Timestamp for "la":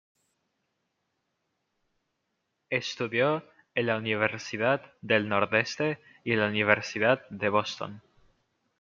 3.85-3.97, 6.39-6.47